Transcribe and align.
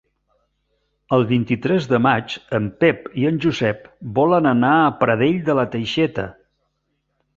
El 1.17 1.25
vint-i-tres 1.31 1.85
de 1.91 1.99
maig 2.05 2.37
en 2.59 2.69
Pep 2.85 3.05
i 3.25 3.27
en 3.33 3.37
Josep 3.45 3.85
volen 4.21 4.49
anar 4.53 4.73
a 4.87 4.91
Pradell 5.03 5.37
de 5.51 5.57
la 5.61 5.67
Teixeta. 5.77 6.27